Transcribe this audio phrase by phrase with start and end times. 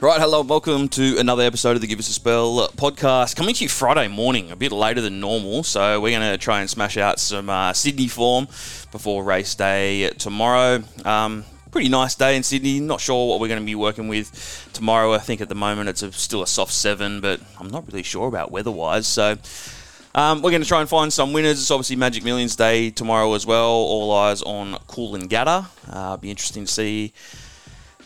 [0.00, 3.34] Right, hello, welcome to another episode of the Give Us a Spell podcast.
[3.34, 6.60] Coming to you Friday morning, a bit later than normal, so we're going to try
[6.60, 8.44] and smash out some uh, Sydney form
[8.92, 10.82] before race day tomorrow.
[11.06, 12.78] Um, pretty nice day in Sydney.
[12.78, 15.14] Not sure what we're going to be working with tomorrow.
[15.14, 18.02] I think at the moment it's a, still a soft seven, but I'm not really
[18.02, 19.06] sure about weather-wise.
[19.06, 19.38] So
[20.14, 21.60] um, we're going to try and find some winners.
[21.60, 23.68] It's obviously Magic Millions Day tomorrow as well.
[23.68, 25.66] All eyes on Cool and Coolangatta.
[25.88, 27.12] Uh, be interesting to see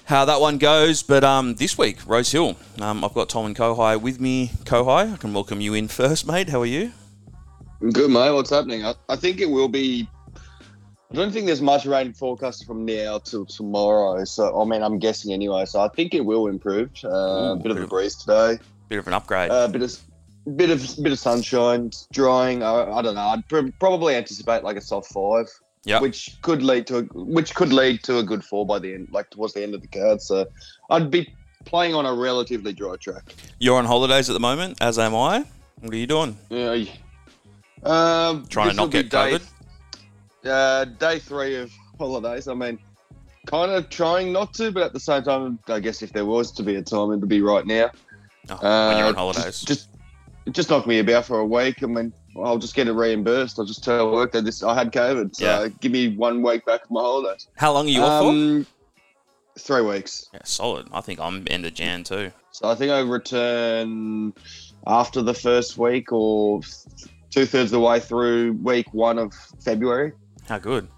[0.04, 1.02] how that one goes.
[1.02, 4.48] But um, this week, Rosehill, um, I've got Tom and Kohai with me.
[4.64, 6.48] Kohai, I can welcome you in first, mate.
[6.48, 6.92] How are you?
[7.80, 8.30] Good, mate.
[8.30, 8.84] What's happening?
[8.84, 10.08] I, I think it will be.
[11.10, 14.24] I don't think there's much rain forecast from now till tomorrow.
[14.24, 15.66] So, I mean, I'm guessing anyway.
[15.66, 16.90] So, I think it will improve.
[17.04, 18.58] Uh, Ooh, a bit of a breeze today.
[18.88, 19.50] Bit of an upgrade.
[19.50, 19.98] A bit of
[20.56, 22.62] bit of bit of sunshine, drying.
[22.62, 23.20] I, I don't know.
[23.28, 25.46] I'd pr- probably anticipate like a soft five,
[25.84, 26.00] Yeah.
[26.00, 29.08] which could lead to a, which could lead to a good four by the end,
[29.12, 30.20] like towards the end of the card.
[30.20, 30.46] So,
[30.90, 31.32] I'd be
[31.64, 33.34] playing on a relatively dry track.
[33.58, 35.44] You're on holidays at the moment, as am I.
[35.80, 36.36] What are you doing?
[36.50, 36.84] Yeah.
[37.84, 39.42] Um, Trying to not get day- COVID?
[40.44, 42.48] Uh, day three of holidays.
[42.48, 42.78] I mean,
[43.46, 46.50] kind of trying not to, but at the same time, I guess if there was
[46.52, 47.90] to be a time, it'd be right now.
[48.50, 49.60] Oh, when you're on Uh, holidays.
[49.62, 49.88] Just, just,
[50.50, 51.82] just knocked me about for a week.
[51.82, 53.58] I mean, I'll just get it reimbursed.
[53.58, 55.68] I'll just tell work that this I had COVID, so Yeah.
[55.80, 57.46] give me one week back of my holidays.
[57.56, 58.28] How long are you off for?
[58.30, 58.66] Um,
[59.58, 60.30] Three weeks.
[60.32, 60.88] Yeah, solid.
[60.92, 62.32] I think I'm end of Jan too.
[62.52, 64.32] So I think I return
[64.86, 66.60] after the first week or
[67.30, 70.12] two thirds of the way through week one of February.
[70.48, 70.88] How good.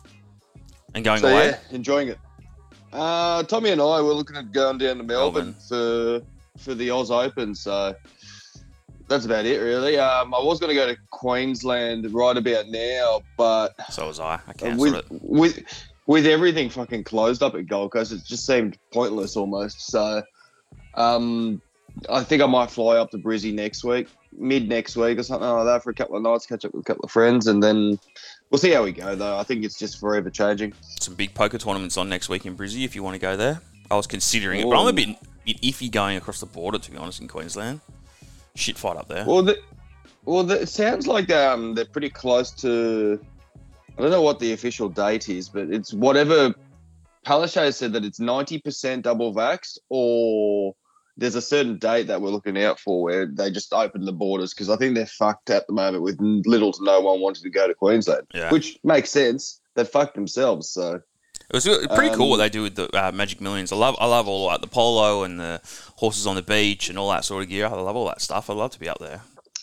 [0.95, 1.47] And going so away?
[1.49, 2.19] yeah, enjoying it.
[2.93, 6.23] Uh, Tommy and I were looking at going down to Melbourne, for
[6.59, 7.93] for the Oz Open, so
[9.09, 9.99] that's about it really.
[9.99, 14.41] Um, I was going to go to Queensland right about now, but So was I.
[14.47, 15.05] I cancelled with it.
[15.11, 15.65] with
[16.07, 19.87] with everything fucking closed up at Gold Coast, it just seemed pointless almost.
[19.87, 20.23] So,
[20.95, 21.63] um,
[22.11, 25.49] I think I might fly up to Brizzy next week, mid next week or something
[25.49, 27.63] like that, for a couple of nights, catch up with a couple of friends, and
[27.63, 27.99] then
[28.51, 29.15] we'll see how we go.
[29.15, 30.75] Though I think it's just forever changing.
[31.01, 33.61] Some big poker tournaments on next week in Brizzy if you want to go there.
[33.91, 36.91] I was considering it, but I'm a bit, bit iffy going across the border, to
[36.91, 37.81] be honest, in Queensland.
[38.57, 39.25] Shit fight up there.
[39.27, 39.59] Well, the,
[40.25, 43.21] well, the, it sounds like um, they're pretty close to.
[43.99, 46.55] I don't know what the official date is, but it's whatever.
[47.27, 50.75] Palaszczuk said that it's ninety percent double vaxxed, or
[51.17, 54.53] there's a certain date that we're looking out for where they just open the borders
[54.53, 57.51] because I think they're fucked at the moment with little to no one wanting to
[57.51, 58.51] go to Queensland, Yeah.
[58.51, 59.61] which makes sense.
[59.75, 61.01] They fucked themselves, so
[61.51, 63.71] It was pretty cool Um, what they do with the uh, Magic Millions.
[63.71, 65.61] I love, I love all like the polo and the
[65.97, 67.67] horses on the beach and all that sort of gear.
[67.67, 68.49] I love all that stuff.
[68.51, 69.21] I'd love to be up there.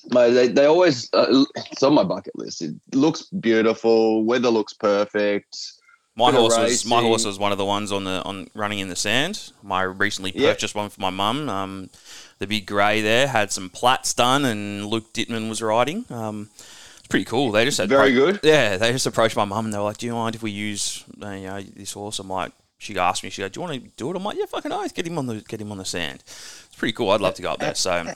[0.09, 2.61] Mate, they, they always uh, it's on my bucket list.
[2.61, 4.23] It looks beautiful.
[4.23, 5.57] Weather looks perfect.
[6.15, 8.89] My horse was my horse was one of the ones on the on running in
[8.89, 9.51] the sand.
[9.63, 10.51] My recently Yeah.
[10.51, 11.49] purchased one for my mum.
[11.49, 11.89] Um,
[12.39, 16.05] the big grey there had some plats done, and Luke Dittman was riding.
[16.09, 16.49] Um,
[17.11, 17.51] pretty cool.
[17.51, 18.39] They just Very good.
[18.43, 20.51] Yeah, they just approached my mum and they were like, "Do you mind if we
[20.51, 23.67] use uh, you know this horse?" I'm like, she asked me, she goes, "Do you
[23.67, 24.93] want to do it?" I'm like, "Yeah, fucking oath.
[24.95, 27.11] Get him on the get him on the sand." It's pretty cool.
[27.11, 27.75] I'd love to go up there.
[27.75, 28.13] So.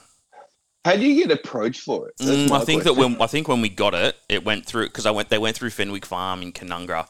[0.86, 2.14] How do you get approached for it?
[2.18, 2.84] Mm, I think question.
[2.84, 5.30] that when I think when we got it, it went through because I went.
[5.30, 7.08] They went through Fenwick Farm in Canungra,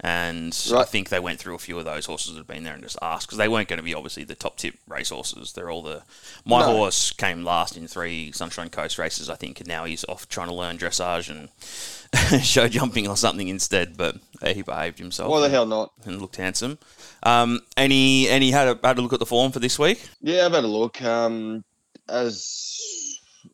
[0.00, 2.72] and I think they went through a few of those horses that had been there
[2.72, 5.52] and just asked because they weren't going to be obviously the top tip race horses.
[5.52, 6.04] They're all the.
[6.46, 6.68] My No.
[6.74, 10.48] horse came last in three Sunshine Coast races, I think, and now he's off trying
[10.48, 13.98] to learn dressage and show jumping or something instead.
[13.98, 15.30] But he behaved himself.
[15.30, 15.92] Why the hell not?
[16.06, 16.78] And looked handsome.
[17.24, 20.08] Um, any any had a, had a look at the form for this week?
[20.22, 21.02] Yeah, I've had a look.
[21.02, 21.62] Um,
[22.08, 23.07] as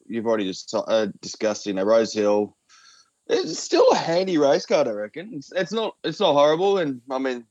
[0.06, 2.56] you've already just uh, discussed, you know, Rosehill.
[3.26, 5.30] It's still a handy race card, I reckon.
[5.34, 7.44] It's, it's not it's not horrible, and I mean,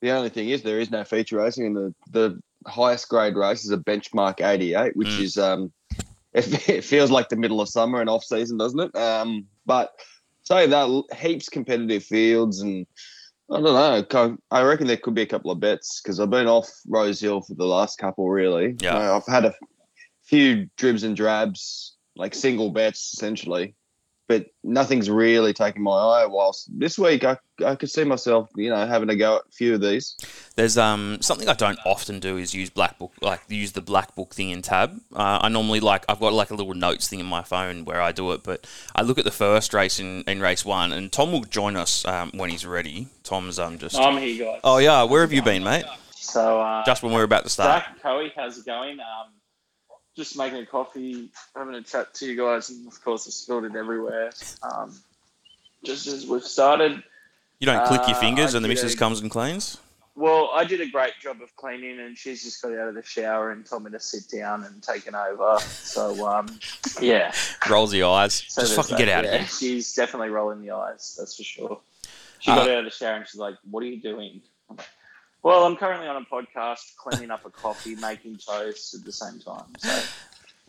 [0.00, 2.40] the only thing is there is no feature racing, and the the
[2.70, 5.20] highest grade race is a benchmark 88, which Mm.
[5.20, 5.72] is um,
[6.32, 8.96] it, it feels like the middle of summer and off season, doesn't it?
[8.96, 9.92] Um, but
[10.44, 12.86] saying that, heaps competitive fields and.
[13.52, 14.38] I don't know.
[14.52, 17.54] I reckon there could be a couple of bets because I've been off Rosehill for
[17.54, 18.30] the last couple.
[18.30, 18.94] Really, Yeah.
[18.96, 19.52] Uh, I've had a
[20.30, 23.74] few dribs and drabs, like single bets essentially,
[24.28, 26.26] but nothing's really taken my eye.
[26.26, 27.36] Whilst this week, I
[27.66, 30.16] I could see myself, you know, having a go at a few of these.
[30.54, 34.14] There's um something I don't often do is use black book like use the black
[34.14, 35.00] book thing in tab.
[35.12, 38.00] Uh, I normally like I've got like a little notes thing in my phone where
[38.00, 41.10] I do it, but I look at the first race in, in race one, and
[41.10, 43.08] Tom will join us um, when he's ready.
[43.24, 44.60] Tom's um just I'm here, guys.
[44.62, 45.84] oh yeah, where have you been, mate?
[46.14, 47.82] So, uh, Just when we're about to start.
[47.82, 49.00] Zach, Coey, how's it going?
[49.00, 49.32] Um,
[50.20, 53.64] just making a coffee, having a chat to you guys, and of course, I spilled
[53.64, 54.30] it everywhere.
[54.62, 54.94] Um,
[55.84, 57.02] just as we've started,
[57.58, 58.98] You don't click your Uh, fingers I and the missus did.
[58.98, 59.78] comes and cleans.
[60.14, 63.02] well, I did a great job of cleaning, and she's just got out of the
[63.02, 65.58] shower and told me to sit down and taken over.
[65.60, 66.58] So, um,
[67.00, 67.32] yeah.
[67.68, 68.44] Rolls the eyes.
[68.48, 69.46] So Just fucking get out of here.
[69.46, 71.80] She's definitely rolling the eyes, that's for sure.
[72.40, 74.40] She Uh, got out of the shower and she's like, What are you doing?
[75.42, 79.38] Well, I'm currently on a podcast, cleaning up a coffee, making toast at the same
[79.40, 79.64] time.
[79.78, 80.02] So,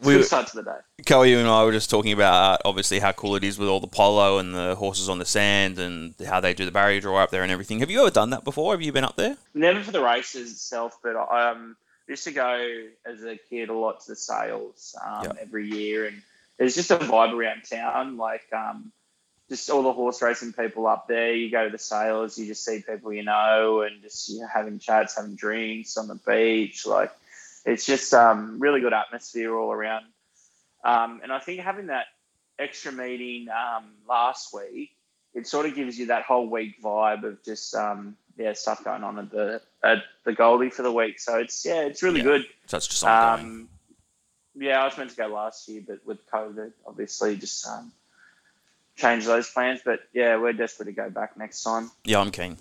[0.01, 1.03] We, good start to the day.
[1.05, 3.67] Chloe, you and I were just talking about uh, obviously how cool it is with
[3.67, 6.99] all the polo and the horses on the sand and how they do the barrier
[7.01, 7.79] draw up there and everything.
[7.79, 8.73] Have you ever done that before?
[8.73, 9.37] Have you been up there?
[9.53, 11.75] Never for the races itself, but I um,
[12.07, 15.31] used to go as a kid a lot to the sales um, Yeah.
[15.41, 16.21] every year, and
[16.57, 18.17] there's just a vibe around town.
[18.17, 18.91] Like um,
[19.51, 21.33] just all the horse racing people up there.
[21.33, 24.47] You go to the sales, you just see people you know, and just you know,
[24.51, 26.85] having chats, having drinks on the beach.
[26.85, 27.11] Like
[27.65, 30.05] it's just um, really good atmosphere all around.
[30.85, 32.05] Um, and I think having that
[32.57, 34.91] extra meeting um, last week,
[35.33, 39.03] it sort of gives you that whole week vibe of just um, yeah stuff going
[39.03, 41.19] on at the at the Goldie for the week.
[41.19, 42.23] So it's yeah, it's really Yeah.
[42.25, 42.45] good.
[42.67, 43.45] So it's just ongoing.
[43.45, 43.69] Um,
[44.55, 47.65] yeah, I was meant to go last year, but with COVID, obviously, just
[49.01, 49.81] changed those plans.
[49.83, 51.91] But yeah, we're desperate to go back next time.
[52.05, 52.57] Yeah, I'm keen,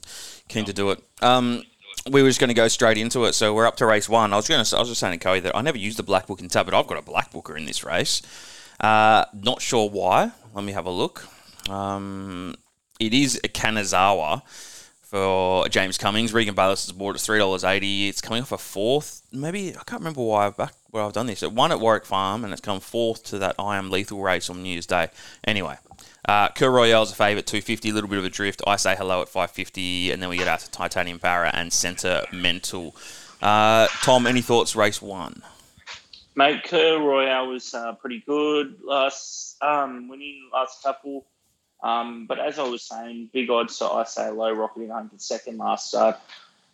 [0.48, 1.02] keen to do it.
[1.22, 1.62] Um,
[2.10, 4.32] we were just going to go straight into it, so we're up to race one.
[4.32, 6.02] I was going to, I was just saying to Chloe that I never used the
[6.02, 8.22] black book in tab, but I've got a black booker in this race.
[8.80, 10.32] Uh, not sure why.
[10.54, 11.28] Let me have a look.
[11.68, 12.54] Um,
[12.98, 14.42] it is a Kanazawa
[15.02, 16.32] for James Cummings.
[16.32, 18.08] Regan Bayliss has bought it three dollars eighty.
[18.08, 19.22] It's coming off a fourth.
[19.32, 21.42] Maybe I can't remember why I've back where I've done this.
[21.42, 24.48] It won at Warwick Farm and it's come fourth to that I am lethal race
[24.48, 25.08] on New Year's Day.
[25.44, 25.76] Anyway,
[26.26, 28.62] uh, Kerr Royale's a favourite, 250, a little bit of a drift.
[28.66, 32.94] I say hello at 550, and then we get out to Titanium Para and Sentimental.
[33.40, 35.42] Uh, Tom, any thoughts, race one?
[36.36, 41.26] Mate, Kerr Royale was uh, pretty good last um, winning last couple.
[41.82, 45.18] Um, but as I was saying, big odds to I say low rocketing home for
[45.18, 46.18] second last start.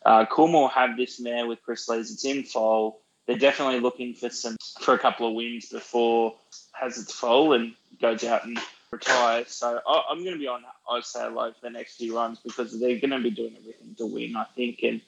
[0.04, 2.10] Uh, Coolmore have this mare with Chris Lees.
[2.10, 3.00] It's in foal.
[3.26, 6.37] They're definitely looking for some for a couple of wins before
[6.72, 8.58] has its foal and goes out and
[8.91, 9.49] retires.
[9.49, 12.38] So I, I'm going to be on I say low for the next few runs
[12.38, 14.37] because they're going to be doing everything to win.
[14.37, 15.00] I think and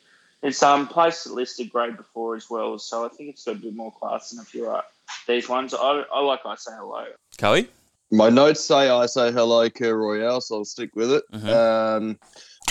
[0.42, 3.74] it's um placed listed grade before as well, so I think it's got a bit
[3.74, 4.82] more class than a few uh,
[5.26, 5.74] these ones.
[5.74, 7.06] I, I like I say hello.
[7.38, 7.68] Chloe?
[8.10, 11.24] My notes say I say hello, Kerr Royale, so I'll stick with it.
[11.32, 11.48] Mhm.
[11.48, 12.18] Um,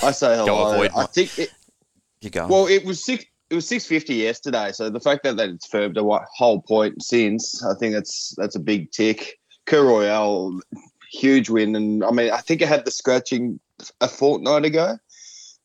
[0.02, 0.72] I say hello.
[0.72, 1.52] avoid I think it,
[2.22, 2.48] You go.
[2.48, 3.26] well, it was six.
[3.50, 6.04] It was six fifty yesterday, so the fact that, that it's firmed a
[6.36, 9.40] whole point since, I think that's that's a big tick.
[9.66, 10.60] Kerr Royale,
[11.12, 13.60] huge win, and I mean, I think it had the scratching
[14.02, 14.98] a fortnight ago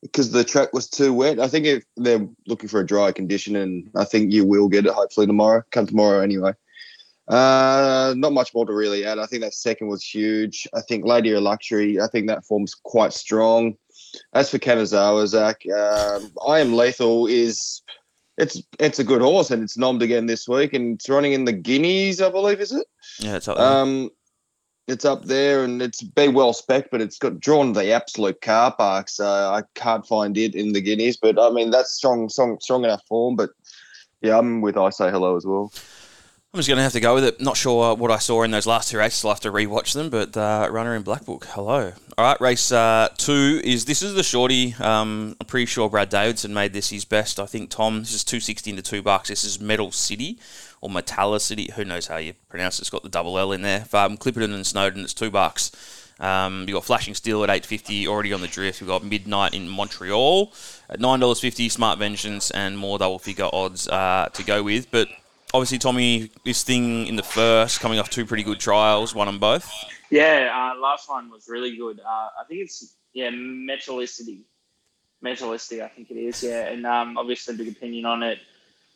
[0.02, 1.38] because the track was too wet.
[1.38, 4.86] I think if they're looking for a dry condition, and I think you will get
[4.86, 5.62] it hopefully tomorrow.
[5.70, 6.52] Come tomorrow anyway.
[7.28, 9.18] Uh, not much more to really add.
[9.18, 10.66] I think that second was huge.
[10.74, 12.00] I think Lady of Luxury.
[12.00, 13.76] I think that form's quite strong.
[14.34, 17.82] As for Kanazawa, Zach, um, I am lethal is
[18.38, 21.44] it's it's a good horse and it's nommed again this week and it's running in
[21.44, 22.86] the Guineas, I believe, is it?
[23.20, 23.66] yeah, it's up there.
[23.66, 24.10] Um,
[24.88, 28.74] it's up there and it's be well spec, but it's got drawn the absolute car
[28.74, 31.16] park, so I can't find it in the Guineas.
[31.16, 33.36] But I mean, that's strong, strong, strong enough form.
[33.36, 33.50] But
[34.20, 35.72] yeah, I'm with I say hello as well.
[36.54, 37.40] I'm just going to have to go with it.
[37.40, 39.24] Not sure what I saw in those last two races.
[39.24, 40.10] I'll have to rewatch them.
[40.10, 41.92] But uh, runner in Black Book, hello.
[42.18, 44.74] All right, race uh, two is this is the shorty.
[44.78, 47.40] Um, I'm pretty sure Brad Davidson made this his best.
[47.40, 48.00] I think Tom.
[48.00, 49.30] This is two sixty into two bucks.
[49.30, 50.38] This is Metal City
[50.82, 51.70] or Metallicity.
[51.70, 52.82] Who knows how you pronounce it?
[52.82, 53.86] It's got the double L in there.
[53.94, 55.04] Um, Clipperton and Snowden.
[55.04, 55.72] It's two bucks.
[56.20, 58.80] Um, you got Flashing Steel at eight fifty already on the drift.
[58.80, 60.52] We've got Midnight in Montreal
[60.90, 61.68] at nine dollars fifty.
[61.70, 65.08] Smart Vengeance and more double figure odds uh, to go with, but
[65.54, 69.38] obviously, Tommy, this thing in the first, coming off two pretty good trials, one them
[69.38, 69.70] both.
[70.10, 71.98] Yeah, uh, last one was really good.
[71.98, 74.42] Uh, I think it's yeah Metallicity,
[75.24, 75.82] Metallicity.
[75.82, 76.42] I think it is.
[76.42, 78.38] Yeah, and um, obviously big opinion on it.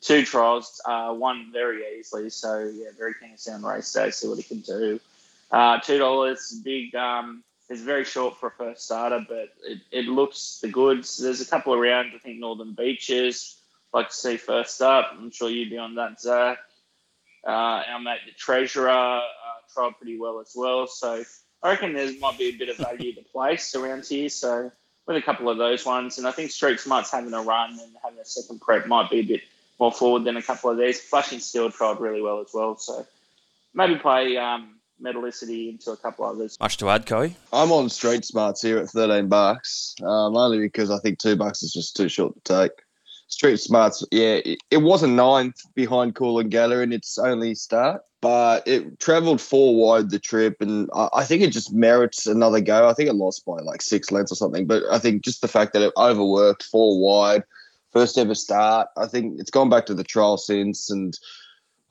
[0.01, 2.31] Two trials, uh, won very easily.
[2.31, 5.01] So yeah, very keen to see on race day, see what he can do.
[5.51, 6.95] Uh, Two dollars, big.
[6.95, 11.19] Um, it's very short for a first starter, but it, it looks the goods.
[11.19, 12.13] There's a couple around.
[12.15, 13.61] I think Northern Beaches.
[13.93, 15.13] Like to see first up.
[15.13, 16.59] I'm sure you'd be on that, Zach.
[17.47, 19.21] Uh, our mate, the Treasurer, uh,
[19.73, 20.87] tried pretty well as well.
[20.87, 21.25] So
[21.63, 24.29] I reckon there might be a bit of value to place around here.
[24.29, 24.71] So
[25.07, 27.93] with a couple of those ones, and I think Street Smart's having a run and
[28.03, 29.43] having a second prep might be a bit
[29.79, 31.01] more forward than a couple of these.
[31.01, 32.77] Flashing Steel tried really well as well.
[32.77, 33.07] So
[33.75, 36.57] maybe play um, Metallicity into a couple others.
[36.61, 37.37] Much to add, Coey.
[37.53, 41.63] I'm on Street Smarts here at 13 bucks, um, only because I think two bucks
[41.63, 42.73] is just too short to take.
[43.29, 48.67] Street Smarts, yeah, it, it was a ninth behind Coolangatta in its only start, but
[48.67, 52.89] it travelled four wide the trip, and I, I think it just merits another go.
[52.89, 55.49] I think it lost by like six lengths or something, but I think just the
[55.49, 57.43] fact that it overworked four wide
[57.97, 58.89] first ever start.
[58.99, 61.19] I think it's gone back to the trial since, and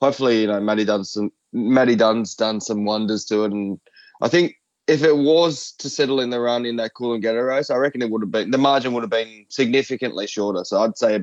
[0.00, 1.32] hopefully, you know, Matty done some.
[1.52, 3.80] Matty Dunn's done some wonders to it, and
[4.20, 4.54] I think
[4.86, 7.76] if it was to settle in the run in that Cool and Coolangatta race, I
[7.76, 10.64] reckon it would have been the margin would have been significantly shorter.
[10.64, 11.20] So I'd say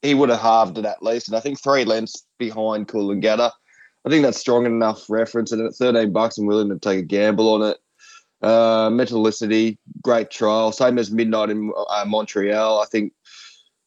[0.00, 3.22] he would have halved it at least, and I think three lengths behind Cool and
[3.22, 3.50] Coolangatta.
[4.04, 7.02] I think that's strong enough reference, and at 13 bucks, I'm willing to take a
[7.02, 7.78] gamble on it.
[8.40, 10.72] Uh, Metallicity, great trial.
[10.72, 12.80] Same as Midnight in uh, Montreal.
[12.80, 13.12] I think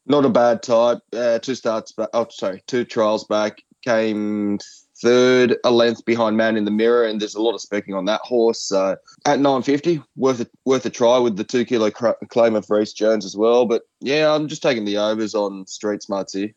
[0.05, 0.99] not a bad type.
[1.13, 2.09] Uh, two starts back.
[2.13, 3.63] Oh, sorry, two trials back.
[3.83, 4.59] Came
[5.01, 8.05] third, a length behind Man in the Mirror, and there's a lot of specking on
[8.05, 8.59] that horse.
[8.59, 12.93] So at 950, worth a, worth a try with the two kilo claim of Reece
[12.93, 13.65] Jones as well.
[13.65, 16.49] But yeah, I'm just taking the overs on Street Smarts here.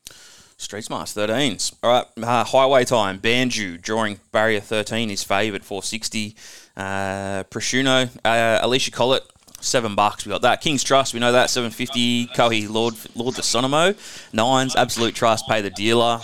[0.57, 1.75] Street Smarts 13s.
[1.83, 3.21] All right, uh, highway time.
[3.21, 6.35] Banju drawing barrier 13 is favoured 460.
[6.77, 9.23] Uh, Prosciutto, uh, Alicia Collett,
[9.61, 10.25] seven bucks.
[10.25, 10.61] We got that.
[10.61, 11.51] King's Trust, we know that.
[11.51, 12.29] 750.
[12.29, 13.97] Kohi Lord Lord de Sonomo.
[14.33, 16.21] Nines, Absolute Trust, pay the dealer.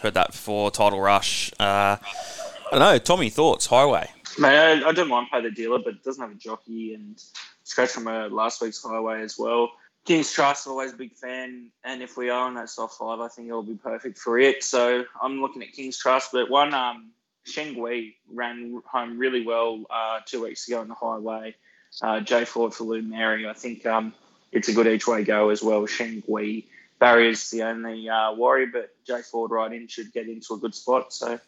[0.00, 0.70] Heard that before.
[0.70, 1.52] Title Rush.
[1.58, 2.98] Uh, I don't know.
[2.98, 3.66] Tommy, thoughts?
[3.66, 4.10] Highway.
[4.38, 7.22] Man, I, I don't mind pay the dealer, but it doesn't have a jockey and
[7.64, 9.70] scratch from a last week's highway as well.
[10.04, 13.26] King's Trust, always a big fan, and if we are on that soft five, I
[13.26, 14.62] think it'll be perfect for it.
[14.62, 17.10] So I'm looking at King's Trust, but one um,
[17.46, 21.56] Shengui ran home really well uh, two weeks ago on the highway.
[22.02, 24.14] Uh, Jay Ford for Lou Mary, I think um,
[24.52, 25.82] it's a good each way go as well.
[25.82, 26.64] Shengui
[26.98, 30.74] barrier's the only uh, worry, but Jay Ford right in should get into a good
[30.74, 31.12] spot.
[31.12, 31.38] So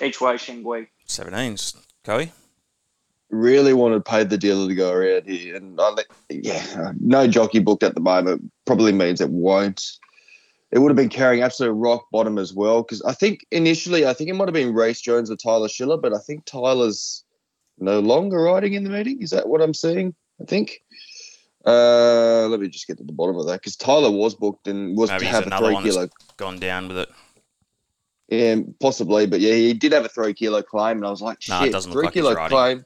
[0.00, 0.88] each way Shengui.
[1.08, 2.32] 17s, Coey
[3.30, 5.90] really wanted paid the dealer to go around here, and I,
[6.30, 9.82] yeah, no jockey booked at the moment probably means it won't.
[10.70, 14.12] It would have been carrying absolute rock bottom as well because I think initially I
[14.12, 17.24] think it might have been Reece Jones or Tyler Schiller, but I think Tyler's
[17.78, 19.22] no longer riding in the meeting.
[19.22, 20.14] Is that what I'm seeing?
[20.40, 20.80] I think.
[21.66, 24.96] Uh, let me just get to the bottom of that because Tyler was booked and
[24.96, 26.08] was Maybe to have a three kilo.
[26.36, 27.08] Gone down with it.
[28.28, 31.40] Yeah, possibly, but yeah, he did have a three kilo claim, and I was like,
[31.40, 32.84] shit, doesn't three look kilo like claim.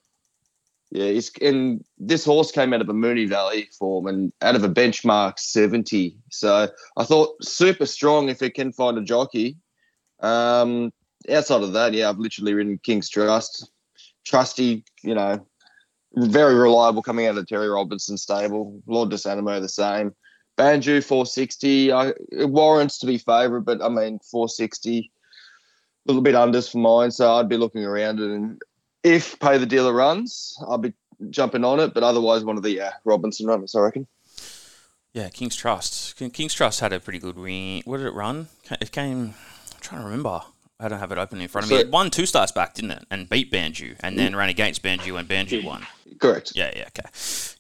[0.90, 4.64] Yeah, he's and this horse came out of a Moonee Valley form and out of
[4.64, 6.16] a benchmark 70.
[6.30, 9.59] So I thought super strong if it can find a jockey.
[10.21, 10.90] Um,
[11.30, 13.71] outside of that, yeah, I've literally ridden King's Trust.
[14.28, 15.44] Trusty, you know,
[16.14, 18.80] very reliable coming out of Terry Robinson stable.
[18.87, 20.14] Lord de Sanimo the same.
[20.58, 21.92] Banju 460.
[21.92, 24.99] I, it warrants to be favourite, but I mean 460.
[24.99, 28.61] A little bit unders for mine, so I'd be looking around it and
[29.04, 30.92] if pay the dealer runs, I'll be
[31.30, 31.94] jumping on it.
[31.94, 34.06] But otherwise, one of the uh, Robinson runners, I reckon.
[35.12, 36.16] Yeah, King's Trust.
[36.16, 37.82] King's Trust had a pretty good win.
[37.85, 38.49] What did it run?
[38.80, 39.35] It came.
[39.73, 40.42] I'm trying to remember.
[40.80, 41.78] I don't have it open in front of me.
[41.78, 43.04] It won two starts back, didn't it?
[43.11, 45.85] And beat Banju, and then ran against Banju, and Banju won.
[46.18, 46.52] Correct.
[46.54, 47.08] Yeah, yeah, okay.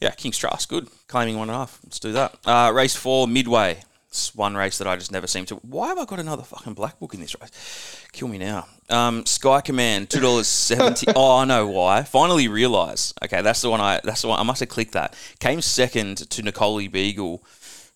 [0.00, 0.88] Yeah, King's Trust, good.
[1.08, 1.80] Claiming one and a half.
[1.84, 2.36] Let's do that.
[2.44, 3.82] Uh, race four, Midway.
[4.08, 5.56] It's one race that I just never seem to.
[5.56, 8.06] Why have I got another fucking black book in this race?
[8.12, 8.66] Kill me now.
[8.88, 11.06] Um, Sky Command, two dollars seventy.
[11.16, 12.04] oh, I know why.
[12.04, 13.12] Finally realise.
[13.22, 13.80] Okay, that's the one.
[13.80, 14.40] I that's the one.
[14.40, 15.14] I must have clicked that.
[15.40, 17.42] Came second to Nicole Beagle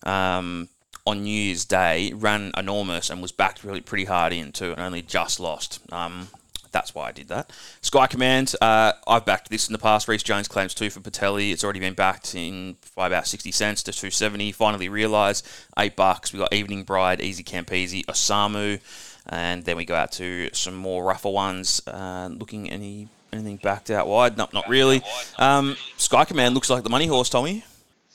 [0.03, 0.69] um,
[1.05, 2.13] on New Year's Day.
[2.13, 5.79] Ran enormous and was backed really pretty hard in too, and only just lost.
[5.91, 6.29] Um,
[6.73, 7.51] that's why I did that.
[7.81, 10.07] Sky Command, uh, I've backed this in the past.
[10.07, 11.53] Reece Jones claims two for Portelli.
[11.53, 14.51] It's already been backed in by about 60 cents to 270.
[14.51, 16.33] Finally realised, eight bucks.
[16.33, 18.81] We got Evening Bride, Easy Campese, Osamu,
[19.27, 21.81] and then we go out to some more rougher ones.
[21.87, 24.37] Uh, looking any anything backed out wide?
[24.37, 25.01] Nope, not really.
[25.37, 27.63] Um, Sky Command looks like the money horse, Tommy.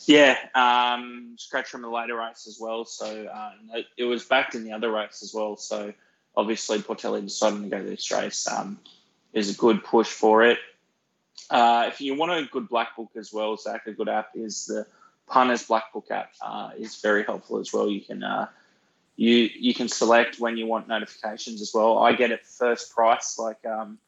[0.08, 2.86] Yeah, um, scratch from the later race as well.
[2.86, 5.58] So uh, it was backed in the other race as well.
[5.58, 5.92] So
[6.34, 8.80] obviously Portelli deciding to go this race um,
[9.34, 10.58] is a good push for it.
[11.50, 14.64] Uh, if you want a good black book as well, Zach, a good app is
[14.64, 14.86] the
[15.26, 16.32] Punters Black Book app.
[16.40, 17.90] Uh, is very helpful as well.
[17.90, 18.48] You can uh,
[19.16, 21.98] you you can select when you want notifications as well.
[21.98, 23.98] I get it first price, like um,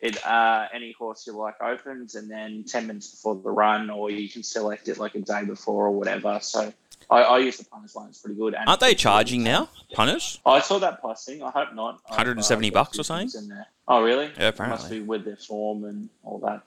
[0.00, 4.10] it uh, any horse you like opens, and then ten minutes before the run, or
[4.10, 6.38] you can select it like a day before or whatever.
[6.42, 6.72] So
[7.10, 8.54] I, I use the punters one; it's pretty good.
[8.54, 10.38] And Aren't they charging now, punters?
[10.44, 11.42] I saw that pricing.
[11.42, 12.00] I hope not.
[12.08, 13.50] 170 bucks or something.
[13.88, 14.30] Oh, really?
[14.38, 14.76] Yeah, apparently.
[14.76, 16.62] It must be with their form and all that.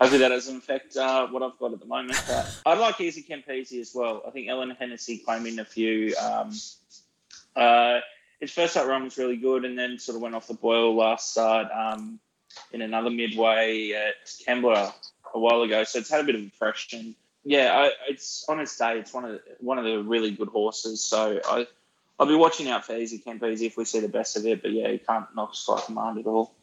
[0.00, 2.20] Hopefully that doesn't affect uh, what I've got at the moment.
[2.26, 4.22] But I'd like Easy Campese as well.
[4.26, 6.14] I think Ellen Hennessy came in a few.
[6.16, 6.52] Um,
[7.54, 8.00] uh,
[8.40, 10.96] his first start run was really good, and then sort of went off the boil
[10.96, 12.18] last start um,
[12.72, 14.92] in another midway at Canberra
[15.34, 15.84] a while ago.
[15.84, 18.98] So it's had a bit of a freshen yeah, I, it's on its day.
[18.98, 21.04] It's one of the, one of the really good horses.
[21.04, 21.66] So I
[22.18, 24.62] I'll be watching out for Easy Campese if we see the best of it.
[24.62, 26.54] But yeah, you can't knock Sky Command at all.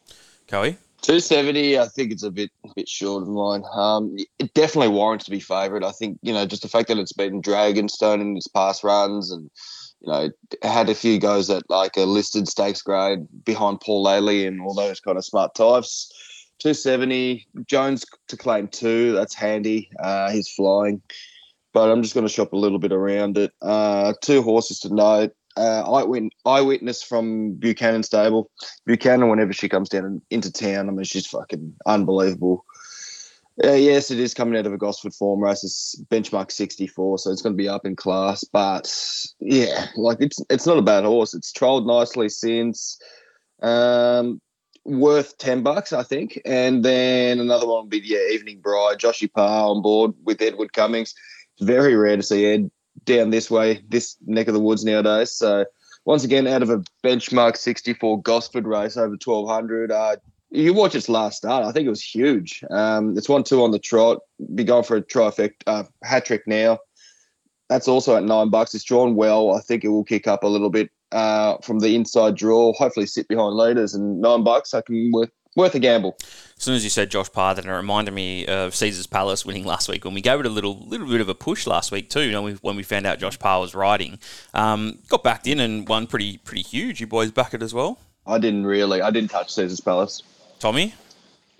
[0.48, 0.76] Coey?
[1.02, 3.62] 270, I think it's a bit a bit short of mine.
[3.72, 5.84] Um, it definitely warrants to be favourite.
[5.84, 9.30] I think you know just the fact that it's been Dragonstone in its past runs,
[9.30, 9.50] and
[10.00, 10.30] you know
[10.62, 14.74] had a few goes at like a listed stakes grade behind Paul Laley and all
[14.74, 16.12] those kind of smart types.
[16.60, 19.12] 270, Jones to claim two.
[19.12, 19.88] That's handy.
[19.98, 21.00] Uh, he's flying,
[21.72, 23.52] but I'm just going to shop a little bit around it.
[23.62, 26.04] Uh, two horses to note uh,
[26.46, 28.50] eyewitness, from Buchanan stable.
[28.86, 32.64] Buchanan, whenever she comes down into town, I mean, she's fucking unbelievable.
[33.62, 35.64] Uh, yes, it is coming out of a Gosford form race.
[35.64, 38.42] It's benchmark 64, so it's going to be up in class.
[38.44, 38.90] But
[39.38, 41.34] yeah, like it's it's not a bad horse.
[41.34, 42.98] It's trolled nicely since.
[43.60, 44.40] Um,
[44.84, 46.40] worth 10 bucks, I think.
[46.44, 50.72] And then another one would be, yeah, Evening Bride, Joshy Parr on board with Edward
[50.72, 51.14] Cummings.
[51.54, 52.70] It's very rare to see Ed
[53.04, 55.32] down this way, this neck of the woods nowadays.
[55.32, 55.66] So
[56.04, 60.16] once again, out of a benchmark 64 Gosford race over 1200, uh,
[60.50, 61.64] you watch its last start.
[61.64, 62.64] I think it was huge.
[62.70, 64.18] Um, it's one two on the trot.
[64.54, 66.78] Be going for a trifecta uh, hat trick now.
[67.68, 68.74] That's also at nine bucks.
[68.74, 69.52] It's drawn well.
[69.52, 72.72] I think it will kick up a little bit uh, from the inside draw.
[72.72, 74.74] Hopefully, sit behind leaders and nine bucks.
[74.74, 76.16] I can worth worth a gamble.
[76.20, 79.64] As soon as you said Josh Parr, then it reminded me of Caesar's Palace winning
[79.64, 82.10] last week when we gave it a little little bit of a push last week
[82.10, 82.22] too.
[82.22, 84.18] You know, when we found out Josh Parr was riding,
[84.52, 87.00] um, got backed in and won pretty pretty huge.
[87.00, 87.98] You boys back it as well.
[88.26, 89.00] I didn't really.
[89.00, 90.22] I didn't touch Caesar's Palace.
[90.60, 90.94] Tommy,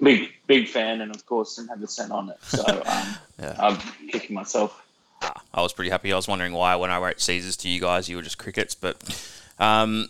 [0.00, 3.06] big big fan, and of course didn't have the cent on it, so um,
[3.40, 3.56] yeah.
[3.58, 3.78] I'm
[4.08, 4.86] kicking myself.
[5.22, 6.12] Ah, I was pretty happy.
[6.12, 8.74] I was wondering why when I wrote Caesars to you guys, you were just crickets,
[8.74, 8.96] but.
[9.58, 10.08] Um,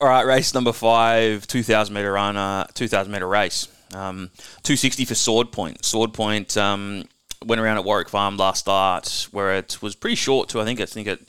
[0.00, 3.66] all right, race number five, 2,000 metre runner, 2,000 metre race.
[3.92, 4.30] Um,
[4.62, 5.84] 260 for Sword Point.
[5.84, 7.04] Sword Point um,
[7.44, 10.60] went around at Warwick Farm last start where it was pretty short too.
[10.60, 11.20] I think I think it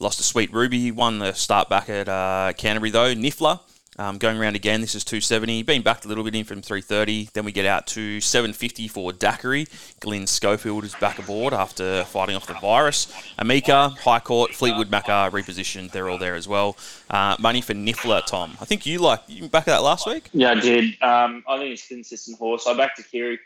[0.00, 0.90] lost a Sweet Ruby.
[0.90, 3.14] Won the start back at uh, Canterbury though.
[3.14, 3.60] Niffler
[3.98, 5.62] um, going around again, this is 270.
[5.64, 7.30] Being backed a little bit in from 330.
[7.32, 9.66] Then we get out to 750 for Daiquiri.
[10.00, 13.06] Glyn Schofield is back aboard after fighting off the virus.
[13.38, 15.90] Amika, High Court, Fleetwood Macca repositioned.
[15.90, 16.76] They're all there as well.
[17.10, 18.56] Uh, money for Niffler, Tom.
[18.60, 20.28] I think you like you back that last week.
[20.32, 20.84] Yeah, I did.
[21.02, 22.66] Um, I think it's consistent horse.
[22.66, 23.38] I backed to Kiri.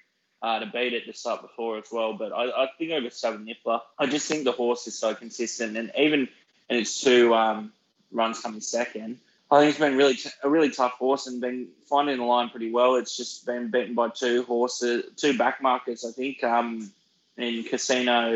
[0.43, 3.47] Uh, to beat it to start before as well, but I, I think over seven
[3.47, 3.81] Niffler.
[3.97, 6.27] I just think the horse is so consistent, and even
[6.69, 7.73] and its two um,
[8.11, 9.21] runs coming second,
[9.53, 12.49] I think it's been really t- a really tough horse and been finding the line
[12.49, 12.95] pretty well.
[12.95, 16.91] It's just been beaten by two horses, two back markers, I think, um,
[17.37, 18.31] in Casino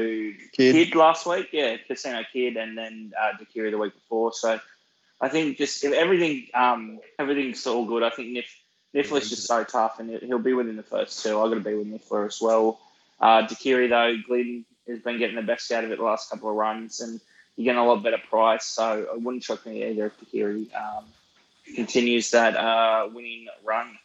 [0.52, 0.74] Kid.
[0.74, 0.94] Kid.
[0.94, 1.48] last week.
[1.52, 4.35] Yeah, Casino Kid, and then uh, Dakiri the week before.
[4.35, 4.61] So
[5.18, 8.02] I think just if everything, um, everything's all good.
[8.02, 8.44] I think Nif
[8.94, 11.40] Niffler's just so tough, and he'll be within the first two.
[11.40, 12.79] I've got to be with Niffler as well.
[13.18, 16.50] Uh, Dakiri though, Glyn has been getting the best out of it the last couple
[16.50, 17.22] of runs, and
[17.57, 18.64] you're getting a lot better price.
[18.66, 21.05] So it wouldn't shock me either if Takiri um,
[21.75, 23.99] continues that uh, winning run.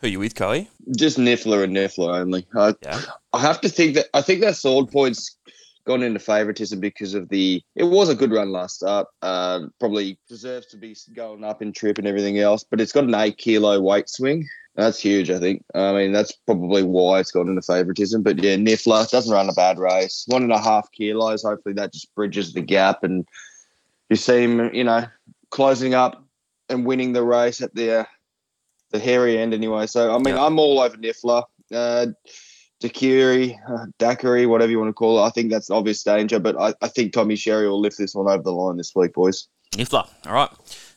[0.00, 0.68] Who are you with, Coey?
[0.94, 2.46] Just Niffler and Niffler only.
[2.54, 3.00] I, yeah.
[3.32, 5.36] I have to think that I think that sword points
[5.86, 7.62] gone into favouritism because of the.
[7.74, 9.06] It was a good run last start.
[9.22, 13.04] Uh, probably deserves to be going up in trip and everything else, but it's got
[13.04, 14.46] an eight kilo weight swing.
[14.76, 15.64] That's huge, I think.
[15.74, 18.22] I mean, that's probably why it's got into favouritism.
[18.22, 20.24] But yeah, Niffler doesn't run a bad race.
[20.26, 21.44] One and a half kilos.
[21.44, 23.04] Hopefully that just bridges the gap.
[23.04, 23.24] And
[24.10, 25.06] you see him, you know,
[25.50, 26.24] closing up
[26.68, 28.04] and winning the race at the uh,
[28.90, 29.86] the hairy end anyway.
[29.86, 30.44] So, I mean, yeah.
[30.44, 31.44] I'm all over Niffler.
[31.72, 32.06] Uh,
[32.82, 35.26] Dakiri, uh, Daiquiri, whatever you want to call it.
[35.26, 38.28] I think that's obvious danger, but I, I think Tommy Sherry will lift this one
[38.28, 39.48] over the line this week, boys.
[39.72, 40.08] Niffler.
[40.26, 40.50] All right.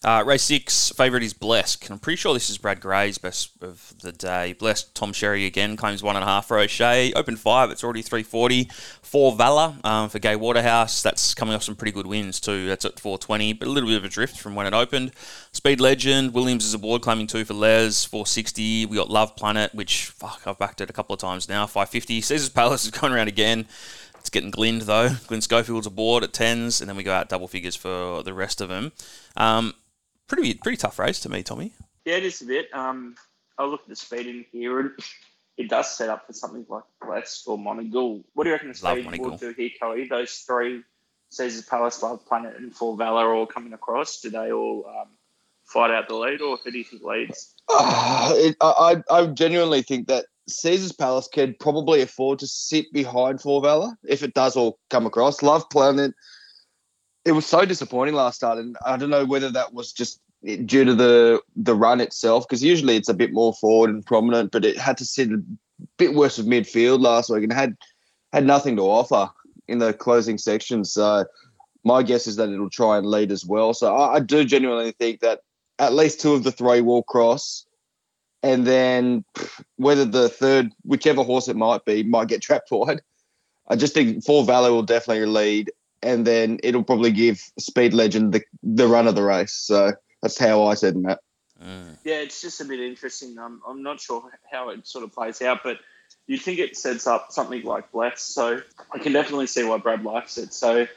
[0.04, 1.90] Uh, race six, favourite is Blesk.
[1.90, 4.56] I'm pretty sure this is Brad Gray's best of the day.
[4.58, 7.14] Blesk, Tom Sherry again, claims one and a half for O'Shea.
[7.14, 8.70] Open five, it's already 340.
[9.02, 11.02] Four Valor um, for Gai Waterhouse.
[11.02, 12.68] That's coming off some pretty good wins too.
[12.68, 15.14] That's at 420, but a little bit of a drift from when it opened.
[15.52, 18.86] Speed Legend, Williams is aboard, claiming two for Les, 460.
[18.86, 22.22] We got Love Planet, which, fuck, I've backed it a couple of times now, 550.
[22.22, 23.66] Caesar's Palace is going around again.
[24.20, 25.10] It's getting Glinned though.
[25.28, 28.60] Glyn Schofield's aboard at tens, and then we go out double figures for the rest
[28.60, 28.92] of them.
[29.38, 29.74] Um,
[30.28, 31.74] pretty pretty tough race to me, Tommy.
[32.06, 32.74] Yeah, it is a bit.
[32.74, 33.16] Um,
[33.58, 34.92] I look at the speed in here, and
[35.58, 38.24] it does set up for something like Blesk or Monegal.
[38.34, 40.08] What do you reckon the speed will do here, Coey?
[40.08, 40.84] Those three,
[41.32, 44.22] Caesar's Palace, Love Planet, and Four Valor all coming across.
[44.22, 45.08] Do they all um,
[45.66, 47.54] fight out the lead, or who do you think leads?
[47.70, 53.42] Uh, it, I, I genuinely think that Caesar's Palace can probably afford to sit behind
[53.42, 55.42] Four Valor if it does all come across.
[55.42, 56.14] Love Planet,
[57.28, 60.22] it was so disappointing last start, and I don't know whether that was just
[60.66, 64.52] due to the the run itself because usually it's a bit more forward and prominent,
[64.52, 65.42] but it had to sit a
[65.98, 67.76] bit worse of midfield last week and had
[68.32, 69.30] had nothing to offer
[69.68, 70.86] in the closing section.
[70.86, 71.26] So
[71.84, 73.74] my guess is that it'll try and lead as well.
[73.74, 75.42] So I, I do genuinely think that
[75.80, 77.66] at least two of the three will cross
[78.42, 79.26] and then
[79.76, 83.02] whether the third, whichever horse it might be, might get trapped wide.
[83.68, 85.72] I just think Four Valley will definitely lead,
[86.08, 89.54] and then it'll probably give Speed Legend the the run of the race.
[89.54, 91.20] So that's how I said that.
[91.64, 91.98] Mm.
[92.04, 93.38] Yeah, it's just a bit interesting.
[93.38, 95.80] I'm I'm not sure how it sort of plays out, but
[96.26, 98.22] you think it sets up something like Bless.
[98.22, 98.62] So
[98.94, 100.54] I can definitely see why Brad likes it.
[100.54, 100.88] So.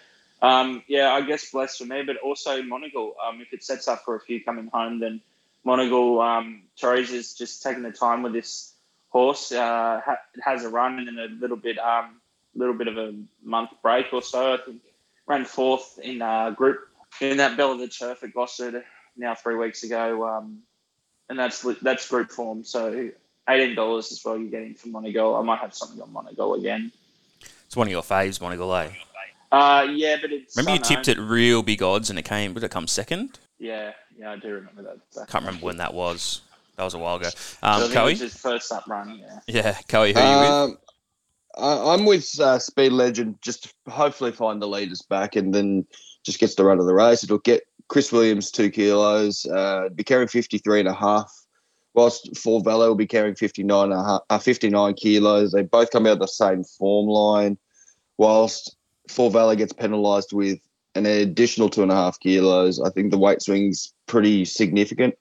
[0.43, 3.13] Um, yeah, I guess Bless for me, but also Monegal.
[3.23, 5.21] Um, if it sets up for a few coming home, then
[5.67, 8.73] Monegal, um, is just taking the time with this
[9.11, 9.53] horse.
[9.53, 12.23] Uh, ha- has a run and a little bit, um,
[12.55, 14.55] little bit of a month break or so.
[14.55, 14.81] I think
[15.31, 16.89] ran fourth in uh, group
[17.21, 18.83] in that Belle of the Turf at Gosford
[19.17, 20.59] now three weeks ago, um,
[21.29, 22.65] and that's that's group form.
[22.65, 23.11] So
[23.49, 25.41] eighteen dollars is what you're getting from Monegal.
[25.41, 26.93] I might have something on Monegal again.
[27.67, 28.91] It's one of your faves, Monegal, eh?
[29.53, 30.57] Uh, yeah, but it's.
[30.57, 32.53] Remember you tipped it real big odds and it came.
[32.55, 33.39] Would it come second?
[33.59, 34.99] Yeah, yeah, I do remember that.
[35.09, 35.33] Exactly.
[35.33, 36.43] Can't remember when that was.
[36.77, 37.29] That was a while ago.
[37.63, 38.15] Um, so Coey?
[38.15, 39.41] his first up run, yeah.
[39.47, 40.79] Yeah, Coey, who are you um, with?
[41.59, 43.37] I, am with uh, Speed Legend.
[43.43, 45.87] Just hopefully find the leaders back and then
[46.25, 47.25] just gets the run of the race.
[47.25, 51.31] It'll get Chris Williams two kilos, uh, be carrying 53 and a half,
[51.95, 55.53] whilst Four Valley will be carrying 59, and a half, uh, 59 kilos.
[55.53, 57.59] They both come out of the same form line,
[58.17, 58.77] whilst
[59.09, 60.61] Four Valley gets penalised with
[60.95, 62.81] an additional two and a half kilos.
[62.81, 65.15] I think the weight swing's pretty significant.